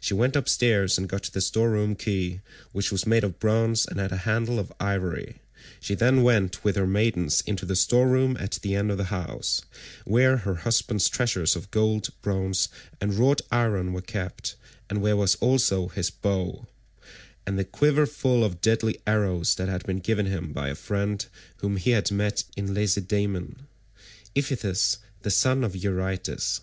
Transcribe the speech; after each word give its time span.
She 0.00 0.14
went 0.14 0.34
upstairs 0.34 0.96
and 0.96 1.10
got 1.10 1.24
the 1.24 1.42
store 1.42 1.68
room 1.68 1.94
key, 1.94 2.40
which 2.72 2.90
was 2.90 3.06
made 3.06 3.22
of 3.22 3.38
bronze 3.38 3.84
and 3.84 4.00
had 4.00 4.12
a 4.12 4.16
handle 4.24 4.58
of 4.58 4.72
ivory; 4.80 5.42
she 5.78 5.94
then 5.94 6.22
went 6.22 6.64
with 6.64 6.76
her 6.76 6.86
maidens 6.86 7.42
into 7.42 7.66
the 7.66 7.76
store 7.76 8.08
room 8.08 8.34
at 8.40 8.52
the 8.62 8.74
end 8.74 8.90
of 8.90 8.96
the 8.96 9.04
house, 9.12 9.60
where 10.06 10.38
her 10.38 10.54
husband's 10.54 11.10
treasures 11.10 11.54
of 11.54 11.70
gold, 11.70 12.08
bronze, 12.22 12.70
and 12.98 13.12
wrought 13.16 13.42
iron 13.52 13.92
were 13.92 14.00
kept, 14.00 14.54
and 14.88 15.02
where 15.02 15.18
was 15.18 15.34
also 15.34 15.88
his 15.88 16.08
bow, 16.08 16.66
and 17.46 17.58
the 17.58 17.64
quiver 17.66 18.06
full 18.06 18.44
of 18.44 18.62
deadly 18.62 18.98
arrows 19.06 19.56
that 19.56 19.68
had 19.68 19.84
been 19.84 19.98
given 19.98 20.24
him 20.24 20.50
by 20.50 20.70
a 20.70 20.74
friend 20.74 21.26
whom 21.58 21.76
he 21.76 21.90
had 21.90 22.10
met 22.10 22.42
in 22.56 22.72
Lacedaemon—Iphitus 22.72 24.96
the 25.20 25.30
son 25.30 25.62
of 25.62 25.76
Eurytus. 25.76 26.62